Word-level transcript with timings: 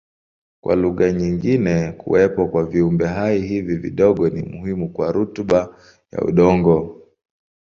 Kwa 0.61 0.75
lugha 0.75 1.11
nyingine 1.11 1.91
kuwepo 1.91 2.47
kwa 2.47 2.65
viumbehai 2.65 3.41
hivi 3.41 3.75
vidogo 3.75 4.29
ni 4.29 4.41
muhimu 4.41 4.89
kwa 4.89 5.11
rutuba 5.11 5.75
ya 6.11 6.21
udongo. 6.21 7.01